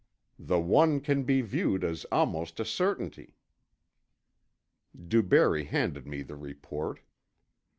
[0.39, 3.35] The one can be viewed as almost a certainty...'"
[5.09, 7.01] DuBarry handed me the report.